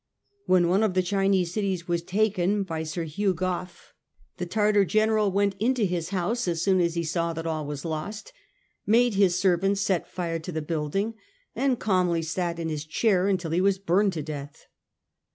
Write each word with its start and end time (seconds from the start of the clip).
When 0.47 0.67
one 0.67 0.81
of 0.81 0.95
the 0.95 1.03
Chinese 1.03 1.53
cities 1.53 1.87
was 1.87 2.01
taken 2.01 2.63
by 2.63 2.81
Sir 2.81 3.03
Hugh 3.03 3.35
G 3.35 3.45
ough, 3.45 3.93
the 4.37 4.47
Tartar 4.47 4.83
general 4.83 5.29
went 5.29 5.53
into 5.59 5.83
his 5.85 6.09
house 6.09 6.47
as 6.47 6.59
soon 6.59 6.79
as 6.81 6.95
he 6.95 7.03
saw 7.03 7.33
that 7.33 7.45
all 7.45 7.67
was 7.67 7.85
lost, 7.85 8.33
made 8.83 9.13
his 9.13 9.37
servants 9.37 9.81
set 9.81 10.07
fire 10.09 10.39
to 10.39 10.51
the 10.51 10.59
building, 10.63 11.13
and 11.55 11.79
calmly 11.79 12.23
sat 12.23 12.57
in 12.57 12.67
his 12.67 12.83
chair 12.85 13.27
until 13.27 13.51
he 13.51 13.61
was 13.61 13.77
burned 13.77 14.13
to 14.13 14.23
death. 14.23 14.65